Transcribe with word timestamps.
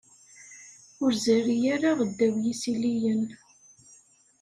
Ur 1.03 1.11
zerri 1.23 1.55
ara 1.73 1.91
ddaw 2.09 2.35
yisiliyen. 2.43 3.23